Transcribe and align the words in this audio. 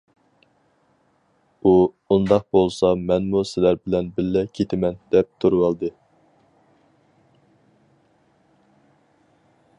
ئۇ:« 1.63 1.73
ئۇنداق 2.15 2.47
بولسا 2.57 2.89
مەنمۇ 3.01 3.43
سىلەر 3.51 3.77
بىلەن 3.83 4.09
بىللە 4.17 4.43
كېتىمەن»، 4.61 4.97
دەپ 5.17 5.31
تۇرۇۋالدى. 5.45 5.95